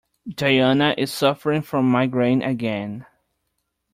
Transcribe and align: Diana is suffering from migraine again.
Diana 0.27 0.95
is 0.97 1.13
suffering 1.13 1.61
from 1.61 1.87
migraine 1.91 2.41
again. 2.41 3.05